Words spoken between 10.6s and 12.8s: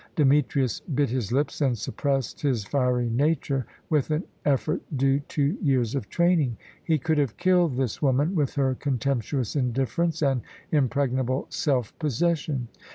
impregnable self possession.